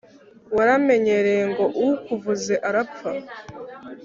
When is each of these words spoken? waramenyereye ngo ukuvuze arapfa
waramenyereye 0.55 1.43
ngo 1.51 1.65
ukuvuze 1.87 2.53
arapfa 2.67 3.09